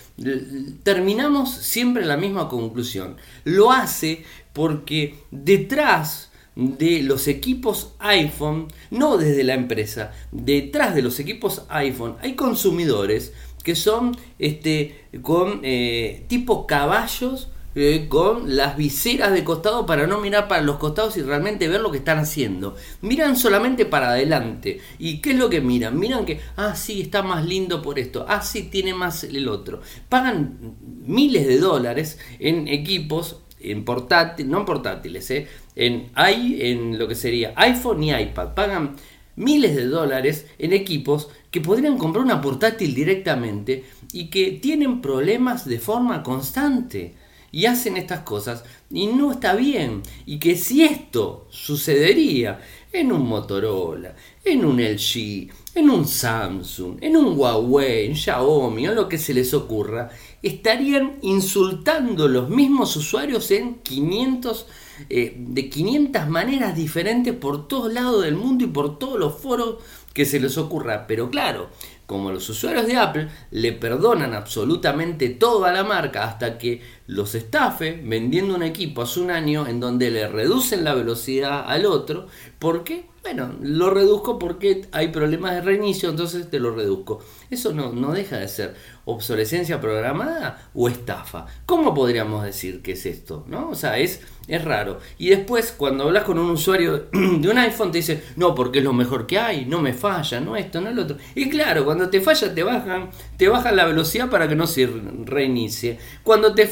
[0.83, 3.16] Terminamos siempre la misma conclusión.
[3.44, 4.24] Lo hace
[4.55, 6.27] porque detrás
[6.58, 13.32] de los equipos iPhone, no desde la empresa, detrás de los equipos iPhone hay consumidores
[13.62, 20.20] que son este, con eh, tipo caballos eh, con las viseras de costado para no
[20.20, 22.74] mirar para los costados y realmente ver lo que están haciendo.
[23.02, 24.80] Miran solamente para adelante.
[24.98, 25.96] ¿Y qué es lo que miran?
[25.96, 28.26] Miran que, ah, sí, está más lindo por esto.
[28.28, 29.80] Ah, sí, tiene más el otro.
[30.08, 30.74] Pagan
[31.06, 37.14] miles de dólares en equipos en portátiles, no en portátiles, eh, en, en lo que
[37.14, 38.54] sería iPhone y iPad.
[38.54, 38.96] Pagan
[39.36, 45.64] miles de dólares en equipos que podrían comprar una portátil directamente y que tienen problemas
[45.64, 47.14] de forma constante
[47.50, 52.60] y hacen estas cosas y no está bien y que si esto sucedería
[52.92, 58.94] en un Motorola, en un LG, en un Samsung, en un Huawei, en Xiaomi o
[58.94, 60.10] lo que se les ocurra,
[60.42, 64.66] estarían insultando los mismos usuarios en 500
[65.08, 69.76] eh, de 500 maneras diferentes por todos lados del mundo y por todos los foros
[70.12, 71.06] que se les ocurra.
[71.06, 71.68] Pero claro,
[72.06, 77.34] como los usuarios de Apple le perdonan absolutamente todo a la marca hasta que los
[77.34, 82.26] estafe vendiendo un equipo hace un año en donde le reducen la velocidad al otro,
[82.58, 83.06] ¿por qué?
[83.22, 87.20] Bueno, lo reduzco porque hay problemas de reinicio, entonces te lo reduzco.
[87.50, 91.46] Eso no, no deja de ser obsolescencia programada o estafa.
[91.66, 93.44] ¿Cómo podríamos decir que es esto?
[93.48, 93.70] ¿No?
[93.70, 95.00] O sea, es, es raro.
[95.18, 98.84] Y después, cuando hablas con un usuario de un iPhone, te dice, no, porque es
[98.84, 101.16] lo mejor que hay, no me falla, no esto, no el otro.
[101.34, 104.86] Y claro, cuando te falla, te bajan, te bajan la velocidad para que no se
[105.24, 105.98] reinicie.
[106.22, 106.66] Cuando te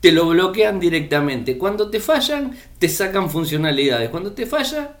[0.00, 1.58] te lo bloquean directamente.
[1.58, 4.10] Cuando te fallan, te sacan funcionalidades.
[4.10, 4.96] Cuando te falla,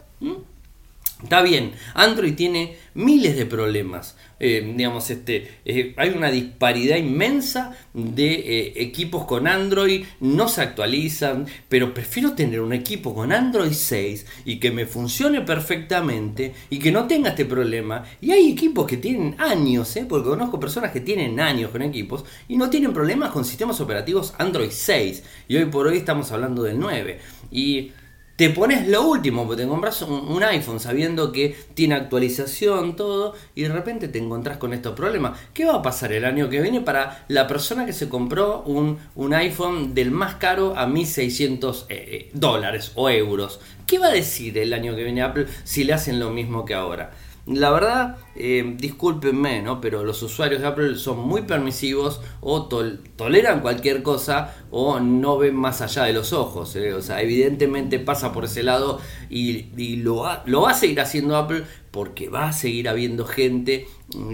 [1.22, 4.16] Está bien, Android tiene miles de problemas.
[4.38, 10.60] Eh, digamos, este, eh, hay una disparidad inmensa de eh, equipos con Android, no se
[10.60, 16.78] actualizan, pero prefiero tener un equipo con Android 6 y que me funcione perfectamente y
[16.78, 18.04] que no tenga este problema.
[18.20, 22.58] Y hay equipos que tienen años, porque conozco personas que tienen años con equipos y
[22.58, 25.22] no tienen problemas con sistemas operativos Android 6.
[25.48, 27.18] Y hoy por hoy estamos hablando del 9.
[27.50, 27.92] Y
[28.36, 33.62] te pones lo último, porque te compras un, iPhone sabiendo que tiene actualización, todo, y
[33.62, 35.38] de repente te encontrás con estos problemas.
[35.54, 38.98] ¿Qué va a pasar el año que viene para la persona que se compró un,
[39.14, 43.58] un iPhone del más caro a 1600 eh, eh, dólares o euros?
[43.86, 46.74] ¿Qué va a decir el año que viene Apple si le hacen lo mismo que
[46.74, 47.12] ahora?
[47.46, 49.80] La verdad, eh, discúlpenme, ¿no?
[49.80, 55.54] Pero los usuarios de Apple son muy permisivos o toleran cualquier cosa o no ven
[55.54, 56.74] más allá de los ojos.
[56.74, 56.92] ¿eh?
[56.92, 61.62] O sea, evidentemente pasa por ese lado y, lo, lo va a seguir haciendo Apple
[61.92, 63.86] porque va a seguir habiendo gente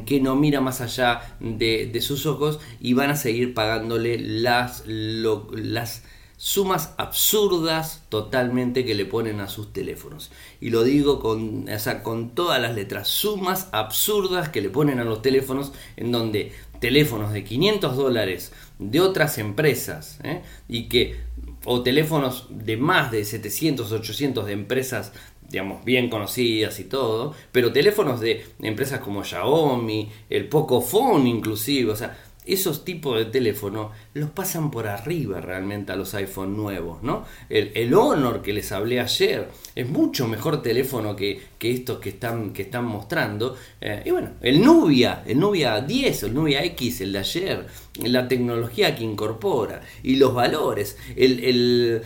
[0.07, 6.03] que no mira más allá de, sus ojos y van a seguir pagándole las, las
[6.43, 10.33] sumas absurdas totalmente que le ponen a sus teléfonos.
[10.61, 11.67] Y lo digo con,
[12.03, 16.51] con todas las letras, sumas absurdas que le ponen a los teléfonos en donde
[16.81, 20.43] teléfonos de 500 dólares de otras empresas ¿eh?
[20.69, 21.21] y que
[21.65, 25.13] o teléfonos de más de 700, 800 de empresas
[25.49, 31.97] digamos, bien conocidas y todo, pero teléfonos de empresas como Xiaomi, el Pocophone inclusive, o
[31.97, 37.25] sea, esos tipos de teléfonos los pasan por arriba realmente a los iPhone nuevos, ¿no?
[37.49, 42.63] El, Honor que les hablé ayer es mucho mejor teléfono que, estos que están, que
[42.63, 43.57] están mostrando.
[43.81, 47.67] Eh, y bueno, el Nubia, el Nubia 10, el Nubia X, el de ayer,
[48.03, 52.03] la tecnología que incorpora y los valores, el...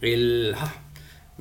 [0.00, 0.74] el, ah,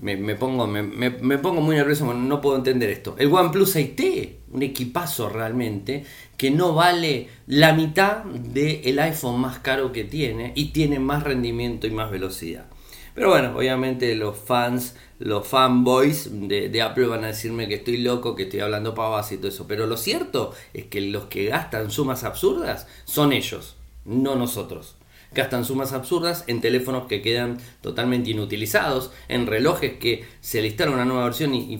[0.01, 3.15] me, pongo, me, pongo muy nervioso, no puedo entender esto.
[3.17, 6.05] El OnePlus 6T, un equipazo realmente,
[6.37, 11.87] que no vale la mitad del iPhone más caro que tiene y tiene más rendimiento
[11.87, 12.65] y más velocidad.
[13.15, 17.97] Pero bueno, obviamente los fans, los fanboys de, de, Apple van a decirme que estoy
[17.97, 19.65] loco, que estoy hablando pavas y todo eso.
[19.67, 24.96] Pero lo cierto es que los que gastan sumas absurdas son ellos, no nosotros
[25.33, 31.05] gastan sumas absurdas en teléfonos que quedan totalmente inutilizados, en relojes que se listaron una
[31.05, 31.79] nueva versión y,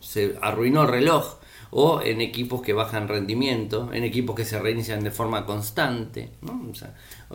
[0.00, 1.39] se arruinó el reloj,
[1.70, 6.30] o en equipos que bajan rendimiento, en equipos que se reinician de forma constante.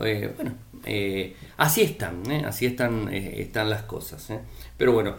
[0.04, 2.44] Eh, bueno, eh, así están, ¿eh?
[2.46, 4.28] así están, están las cosas.
[4.78, 5.16] Pero bueno,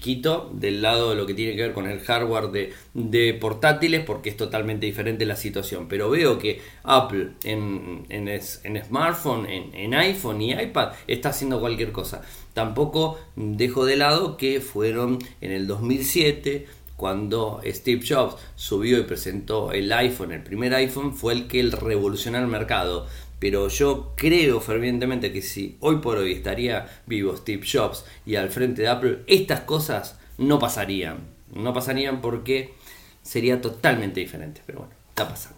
[0.00, 4.30] quito del lado de lo que tiene que ver con el hardware de, portátiles porque
[4.30, 5.88] es totalmente diferente la situación.
[5.88, 11.92] Pero veo que Apple en, en, smartphone, en, en iPhone y iPad está haciendo cualquier
[11.92, 12.22] cosa.
[12.54, 16.66] Tampoco dejo de lado que fueron en el 2007
[16.98, 22.38] cuando Steve Jobs subió y presentó el iPhone, el primer iPhone, fue el que revolucionó
[22.38, 23.06] el mercado.
[23.38, 28.50] Pero yo creo fervientemente que si hoy por hoy estaría vivo Steve Jobs y al
[28.50, 31.18] frente de Apple, estas cosas no pasarían.
[31.54, 32.74] No pasarían porque
[33.22, 34.60] sería totalmente diferente.
[34.66, 35.57] Pero bueno, está pasando.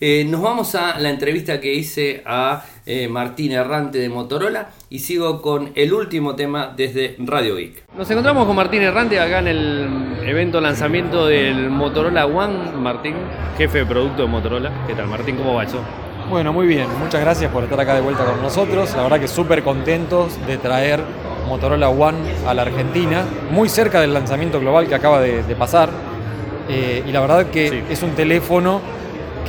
[0.00, 5.00] Eh, nos vamos a la entrevista que hice a eh, Martín Errante de Motorola y
[5.00, 7.82] sigo con el último tema desde Radio Geek.
[7.96, 9.88] Nos encontramos con Martín Errante acá en el
[10.24, 12.76] evento lanzamiento del Motorola One.
[12.76, 13.16] Martín,
[13.56, 14.70] jefe de producto de Motorola.
[14.86, 15.34] ¿Qué tal Martín?
[15.34, 15.80] ¿Cómo va eso?
[16.30, 16.86] Bueno, muy bien.
[17.00, 18.94] Muchas gracias por estar acá de vuelta con nosotros.
[18.94, 21.00] La verdad que súper contentos de traer
[21.48, 25.90] Motorola One a la Argentina, muy cerca del lanzamiento global que acaba de, pasar.
[26.68, 28.80] Eh, y la verdad que es un teléfono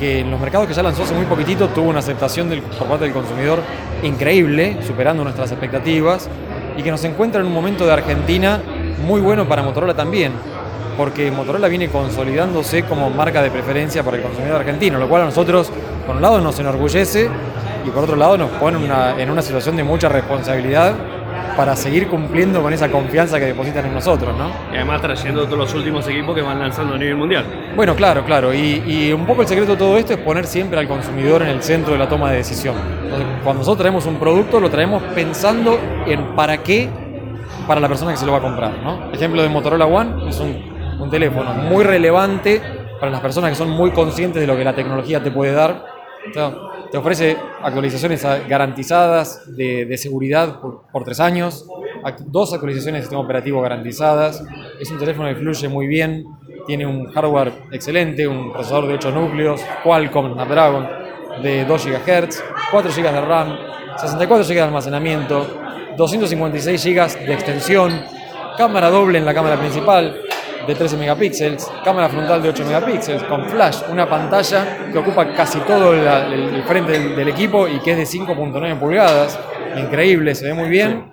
[0.00, 2.88] que en los mercados que ya lanzó hace muy poquitito tuvo una aceptación del, por
[2.88, 3.60] parte del consumidor
[4.02, 6.26] increíble, superando nuestras expectativas,
[6.78, 8.62] y que nos encuentra en un momento de Argentina
[9.06, 10.32] muy bueno para Motorola también,
[10.96, 15.24] porque Motorola viene consolidándose como marca de preferencia para el consumidor argentino, lo cual a
[15.26, 15.70] nosotros,
[16.06, 17.28] por un lado, nos enorgullece
[17.86, 18.78] y por otro lado nos pone
[19.18, 20.94] en una situación de mucha responsabilidad
[21.56, 24.50] para seguir cumpliendo con esa confianza que depositan en nosotros, ¿no?
[24.72, 27.44] Y además trayendo todos los últimos equipos que van lanzando a nivel mundial.
[27.76, 28.52] Bueno, claro, claro.
[28.54, 31.62] Y, un poco el secreto de todo esto es poner siempre al consumidor en el
[31.62, 32.74] centro de la toma de decisión.
[33.42, 36.88] cuando nosotros traemos un producto, lo traemos pensando en para qué
[37.66, 39.12] para la persona que se lo va a comprar, ¿no?
[39.12, 40.56] ejemplo de Motorola One es un,
[40.98, 42.60] un teléfono muy relevante
[43.00, 45.84] para las personas que son muy conscientes de lo que la tecnología te puede dar.
[46.90, 51.66] Te ofrece actualizaciones garantizadas de, seguridad por, tres años,
[52.26, 54.42] dos actualizaciones de sistema operativo garantizadas.
[54.80, 56.24] Es un teléfono que fluye muy bien,
[56.66, 60.88] tiene un hardware excelente, un procesador de 8 núcleos, Qualcomm Snapdragon
[61.42, 63.58] de 2 GHz, 4 GB de RAM,
[63.96, 65.46] 64 GB de almacenamiento,
[65.96, 68.02] 256 GB de extensión,
[68.56, 70.22] cámara doble en la cámara principal,
[70.66, 75.58] de 13 megapíxeles, cámara frontal de 8 megapíxeles, con flash, una pantalla que ocupa casi
[75.60, 79.38] todo el, frente del, equipo y que es de 5.9 pulgadas,
[79.76, 81.10] increíble, se ve muy bien.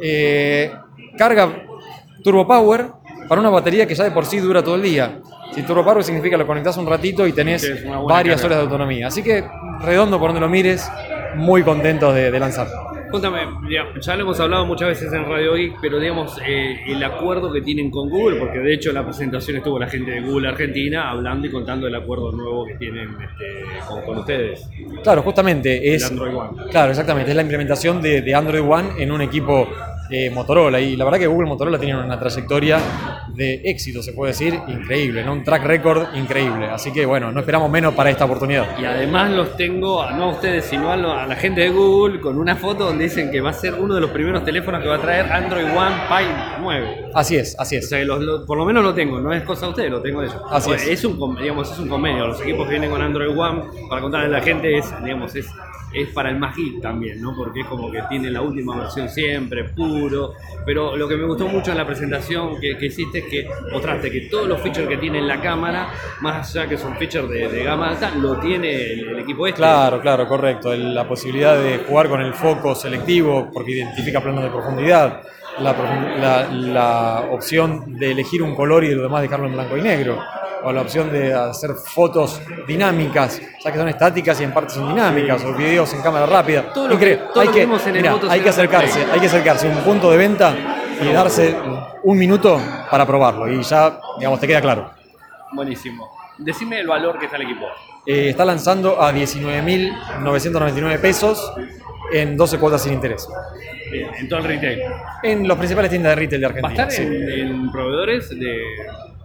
[0.00, 0.72] Eh,
[1.16, 1.48] carga
[2.22, 2.88] Turbo Power
[3.28, 5.20] para una batería que ya de por sí dura todo el día.
[5.52, 9.08] Si Turbo Power significa lo conectas un ratito y tenés varias horas de autonomía.
[9.08, 9.44] Así que
[9.80, 10.90] redondo por donde lo mires,
[11.34, 12.68] muy contento de, de lanzar.
[13.10, 13.40] Cuéntame,
[13.70, 17.60] ya lo hemos hablado muchas veces en Radio Geek, pero digamos, eh, el acuerdo que
[17.60, 21.10] tienen con Google, porque de hecho en la presentación estuvo la gente de Google Argentina
[21.10, 24.68] hablando y contando el acuerdo nuevo que tienen este, con, ustedes.
[25.02, 26.10] Claro, justamente es.
[26.10, 26.70] Android One.
[26.70, 29.68] Claro, exactamente, es la implementación de, de Android One en un equipo
[30.10, 30.80] eh, Motorola.
[30.80, 32.78] Y la verdad que Google Motorola tiene una trayectoria
[33.34, 35.32] de éxito, se puede decir, increíble, ¿no?
[35.32, 36.66] un track record increíble.
[36.66, 38.78] Así que bueno, no esperamos menos para esta oportunidad.
[38.78, 42.56] Y además los tengo, no a ustedes, sino a, la gente de Google, con una
[42.56, 45.00] foto donde dicen que va a ser uno de los primeros teléfonos que va a
[45.00, 46.26] traer Android One Pie
[46.60, 47.10] 9.
[47.14, 47.86] Así es, así es.
[47.86, 48.04] O sea,
[48.46, 50.40] por lo menos lo tengo, no es cosa de ustedes, lo tengo de ellos.
[50.50, 50.86] Así es.
[50.86, 52.26] Es un, digamos, es un convenio.
[52.26, 55.46] Los equipos que vienen con Android One, para contarle a la gente, es, digamos, es
[55.96, 57.34] es para el Magic también, ¿no?
[57.34, 60.34] Porque es como que tiene la última versión siempre, puro.
[60.64, 64.22] Pero lo que me gustó mucho en la presentación que, hiciste es que mostraste que
[64.22, 65.88] todos los features que tiene la cámara,
[66.20, 69.58] más allá que son features de, gama alta, lo tiene el, equipo este.
[69.58, 70.74] Claro, claro, correcto.
[70.76, 75.22] la posibilidad de jugar con el foco selectivo porque identifica planos de profundidad.
[75.58, 80.22] La, la opción de elegir un color y lo demás dejarlo en blanco y negro
[80.66, 84.88] o la opción de hacer fotos dinámicas, ya que son estáticas y en parte son
[84.88, 86.72] dinámicas, o videos en cámara rápida.
[86.72, 87.68] Todo lo que, hay, que,
[88.28, 90.52] hay que acercarse, hay que acercarse a un punto de venta
[91.00, 91.54] y darse
[92.02, 92.60] un minuto
[92.90, 94.90] para probarlo y ya, digamos, te queda claro.
[95.52, 96.10] Buenísimo.
[96.36, 97.66] Decime el valor que está el equipo.
[98.04, 101.52] Eh, está lanzando a 19.999 pesos
[102.12, 103.28] en 12 cuotas sin interés.
[103.92, 104.80] en todo el retail.
[105.22, 106.76] En los principales tiendas de retail de Argentina.
[106.76, 108.64] ¿Va a estar en proveedores de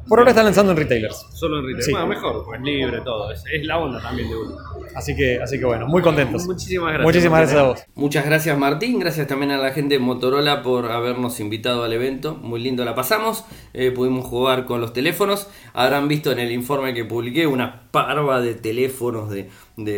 [0.07, 1.27] por ahora están lanzando en retailers.
[1.33, 1.91] Solo en retailers.
[1.91, 3.31] Bueno, mejor, pues libre, todo.
[3.31, 4.57] Es, la onda también de uno.
[4.95, 6.45] Así que, así que bueno, muy contentos.
[6.45, 7.05] Muchísimas gracias.
[7.05, 7.83] Muchísimas gracias a vos.
[7.95, 12.35] Muchas gracias Martín, gracias también a la gente de Motorola por habernos invitado al evento.
[12.35, 13.45] Muy lindo la pasamos.
[13.73, 15.47] Eh, pudimos jugar con los teléfonos.
[15.73, 19.49] Habrán visto en el informe que publiqué una parva de teléfonos de,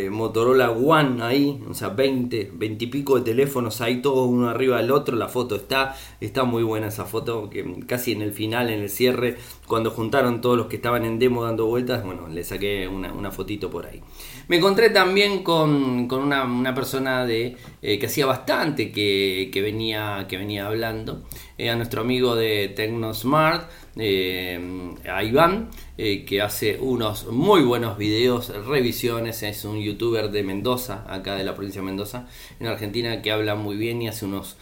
[0.09, 1.61] Motorola One ahí.
[1.69, 5.15] O sea, 20, 20 y pico de teléfonos ahí, todos uno arriba del otro.
[5.15, 7.49] La foto está, está muy buena esa foto.
[7.49, 9.37] Que casi en el final, en el cierre,
[9.67, 13.69] cuando juntaron todos los que estaban en demo dando vueltas, bueno, le saqué una, fotito
[13.69, 14.01] por ahí.
[14.47, 20.67] Me encontré también con, una, persona de, eh, que hacía bastante que, venía, que venía
[20.67, 21.23] hablando,
[21.57, 28.49] eh, a nuestro amigo de TecnoSmart, eh, a Iván, que hace unos muy buenos videos,
[28.65, 32.27] revisiones, es un youtuber de Mendoza, acá de la provincia de Mendoza,
[32.59, 34.57] en Argentina, que habla muy bien y hace unos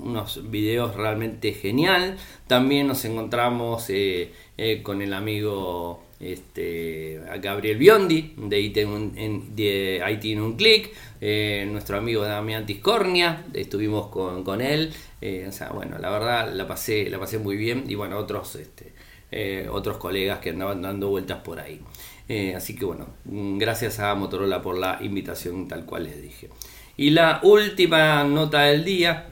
[0.00, 2.16] unos videos realmente genial.
[2.48, 3.88] También nos encontramos
[4.82, 10.90] con el amigo este, Gabriel Biondi de IT en, un clic,
[11.20, 16.66] eh, nuestro amigo Damián Tiscornia, estuvimos con, él, eh, o sea, bueno, la verdad la
[16.66, 18.92] pasé, la pasé muy bien y bueno, otros, este,
[19.34, 21.80] eh, otros colegas que andaban dando vueltas por ahí.
[22.56, 26.48] así que bueno, gracias a Motorola por la invitación tal cual les dije.
[26.96, 29.26] Y la última nota del día,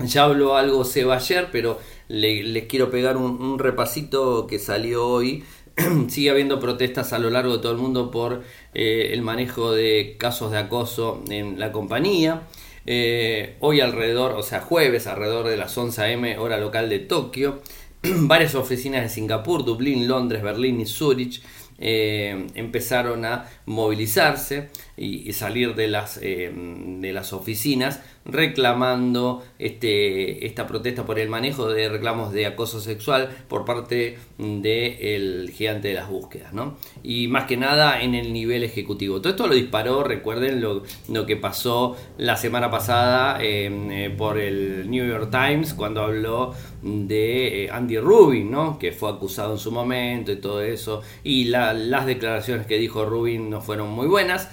[0.00, 1.78] ya habló algo Seba ayer, pero
[2.08, 5.44] les quiero pegar un repasito que salió hoy
[6.08, 8.42] sigue habiendo protestas a lo largo de todo el mundo por
[8.74, 12.42] eh, el manejo de casos de acoso en la compañía.
[12.86, 17.60] Eh, hoy alrededor, o sea, jueves alrededor de las 11 am hora local de Tokio,
[18.26, 21.42] varias oficinas de Singapur, Dublín, Londres, Berlín y Zurich
[21.78, 31.06] eh, empezaron a movilizarse y, salir de las, de las oficinas reclamando este, esta protesta
[31.06, 36.52] por el manejo de reclamos de acoso sexual por parte del gigante de las búsquedas,
[36.52, 36.76] ¿no?
[37.02, 39.20] Y más que nada en el nivel ejecutivo.
[39.20, 44.38] Todo esto lo disparó, recuerden lo, lo que pasó la semana pasada em, eh, por
[44.38, 48.78] el New York Times cuando habló de eh, Andy Rubin, ¿no?
[48.78, 51.02] Que fue acusado en su momento y todo eso.
[51.24, 54.48] Y las declaraciones que dijo Rubin no fueron muy buenas.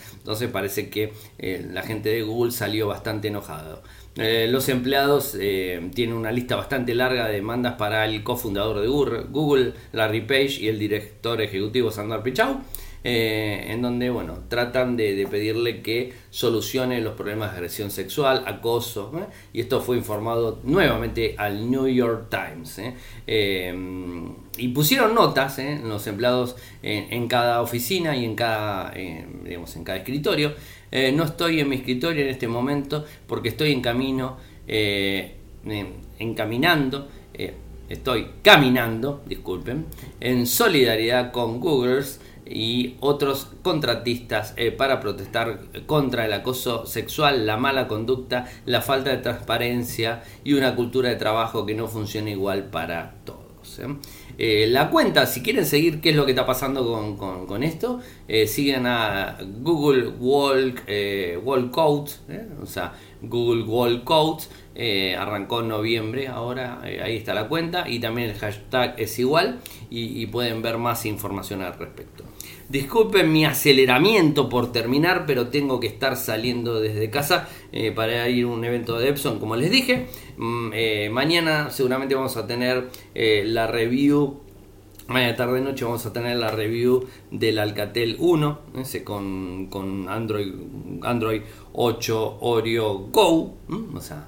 [0.51, 3.81] Parece que eh, la gente de Google salió bastante enojada.
[4.17, 8.87] Eh, los empleados eh, tienen una lista bastante larga de demandas para el cofundador de
[8.87, 12.61] Google, Larry Page, y el director ejecutivo Sandar Pichau,
[13.07, 19.11] en donde bueno, tratan de, pedirle que solucione los problemas de agresión sexual, acoso,
[19.53, 22.81] y esto fue informado nuevamente al New York Times.
[24.57, 28.93] Y pusieron notas los empleados en, cada oficina y en cada,
[29.43, 30.53] digamos, en cada escritorio
[30.91, 34.37] eh, no estoy en mi escritorio en este momento porque estoy en camino,
[34.67, 35.35] eh,
[36.19, 37.09] encaminando
[37.89, 39.85] estoy caminando, disculpen,
[40.19, 47.57] en solidaridad con Googles y otros contratistas eh, para protestar contra el acoso sexual, la
[47.57, 52.65] mala conducta, la falta de transparencia y una cultura de trabajo que no funciona igual
[52.65, 53.79] para todos.
[53.79, 53.87] ¿eh?
[54.37, 57.15] Eh, la cuenta, si quieren seguir qué es lo que está pasando
[57.47, 58.01] con, esto,
[58.47, 60.83] siguen a Google Walk,
[61.43, 62.11] Wall Code,
[62.61, 64.43] o sea, Google Wall Code,
[65.17, 69.59] arrancó en noviembre, ahora ahí está la cuenta y también el hashtag es igual
[69.89, 72.25] y pueden ver más información al respecto.
[72.69, 78.45] Disculpen mi aceleramiento por terminar, pero tengo que estar saliendo desde casa eh, para ir
[78.45, 80.07] a un evento de Epson, como les dije.
[80.37, 84.39] Mm, eh, mañana seguramente vamos a tener eh, la review.
[85.07, 90.51] Mañana tarde noche vamos a tener la review del Alcatel 1 ese con, con Android,
[91.03, 91.43] Android
[91.73, 93.57] 8 Oreo Go.
[93.93, 94.27] O sea,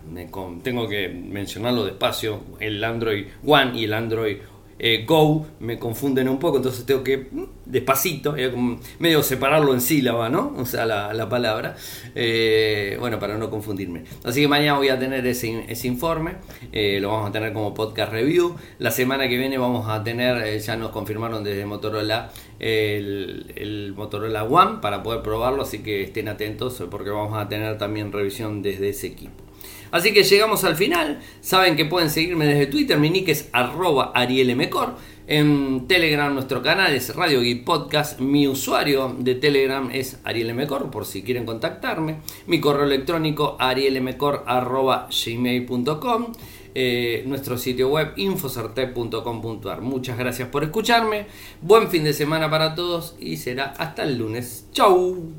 [0.61, 4.37] tengo que mencionarlo despacio: el Android One y el Android
[4.79, 8.53] eh, Go me confunden un poco, entonces tengo que mm, despacito, eh,
[8.99, 10.53] medio separarlo en sílaba, ¿no?
[10.57, 11.75] O sea, la, palabra,
[12.15, 14.03] eh, bueno, para no confundirme.
[14.23, 16.35] Así que mañana voy a tener ese, informe,
[16.71, 18.55] lo vamos a tener como podcast review.
[18.79, 24.43] La semana que viene vamos a tener, ya nos confirmaron desde Motorola, el, el Motorola
[24.43, 28.89] One para poder probarlo, así que estén atentos porque vamos a tener también revisión desde
[28.89, 29.46] ese equipo.
[29.91, 31.19] Así que llegamos al final.
[31.41, 32.97] Saben que pueden seguirme desde Twitter.
[32.97, 34.95] Mi nick es arroba arielmcor.
[35.27, 38.19] En Telegram nuestro canal es Radio Geek Podcast.
[38.19, 42.21] Mi usuario de Telegram es arielmcor por si quieren contactarme.
[42.47, 46.33] Mi correo electrónico arielmcor.gmail.com
[46.79, 49.81] eh, nuestro sitio web infocertec.com.ar.
[49.81, 51.25] Muchas gracias por escucharme.
[51.59, 54.67] Buen fin de semana para todos y será hasta el lunes.
[54.73, 55.37] Chau.